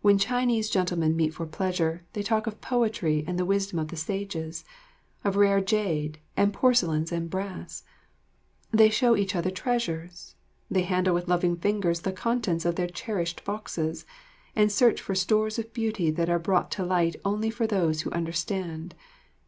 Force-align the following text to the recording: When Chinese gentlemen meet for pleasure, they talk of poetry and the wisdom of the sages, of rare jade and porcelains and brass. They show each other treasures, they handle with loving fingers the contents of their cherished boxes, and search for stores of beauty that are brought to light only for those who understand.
When 0.00 0.16
Chinese 0.16 0.70
gentlemen 0.70 1.16
meet 1.16 1.34
for 1.34 1.44
pleasure, 1.44 2.04
they 2.12 2.22
talk 2.22 2.46
of 2.46 2.60
poetry 2.60 3.24
and 3.26 3.36
the 3.36 3.44
wisdom 3.44 3.80
of 3.80 3.88
the 3.88 3.96
sages, 3.96 4.64
of 5.24 5.34
rare 5.34 5.60
jade 5.60 6.20
and 6.36 6.54
porcelains 6.54 7.10
and 7.10 7.28
brass. 7.28 7.82
They 8.70 8.90
show 8.90 9.16
each 9.16 9.34
other 9.34 9.50
treasures, 9.50 10.36
they 10.70 10.82
handle 10.82 11.14
with 11.14 11.26
loving 11.26 11.56
fingers 11.56 12.02
the 12.02 12.12
contents 12.12 12.64
of 12.64 12.76
their 12.76 12.86
cherished 12.86 13.44
boxes, 13.44 14.06
and 14.54 14.70
search 14.70 15.00
for 15.02 15.16
stores 15.16 15.58
of 15.58 15.72
beauty 15.72 16.12
that 16.12 16.30
are 16.30 16.38
brought 16.38 16.70
to 16.70 16.84
light 16.84 17.16
only 17.24 17.50
for 17.50 17.66
those 17.66 18.02
who 18.02 18.12
understand. 18.12 18.94